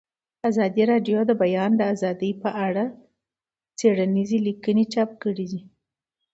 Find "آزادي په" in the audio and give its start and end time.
1.93-2.49